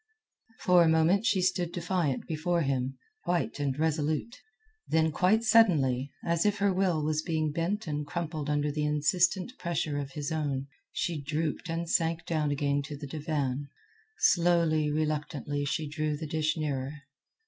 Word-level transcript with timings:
For 0.61 0.81
a 0.81 0.87
moment 0.89 1.27
she 1.27 1.43
stood 1.43 1.71
defiant 1.71 2.25
before 2.25 2.63
him, 2.63 2.97
white 3.25 3.59
and 3.59 3.77
resolute. 3.77 4.35
Then 4.87 5.11
quite 5.11 5.43
suddenly, 5.43 6.11
as 6.25 6.43
if 6.43 6.57
her 6.57 6.73
will 6.73 7.03
was 7.03 7.21
being 7.21 7.51
bent 7.51 7.85
and 7.85 8.03
crumpled 8.03 8.49
under 8.49 8.71
the 8.71 8.83
insistent 8.83 9.55
pressure 9.59 9.99
of 9.99 10.13
his 10.13 10.31
own, 10.31 10.65
she 10.91 11.21
drooped 11.21 11.69
and 11.69 11.87
sank 11.87 12.25
down 12.25 12.49
again 12.49 12.81
to 12.85 12.97
the 12.97 13.05
divan. 13.05 13.67
Slowly, 14.17 14.89
reluctantly 14.89 15.65
she 15.65 15.87
drew 15.87 16.17
the 16.17 16.25
dish 16.25 16.57
nearer. 16.57 16.93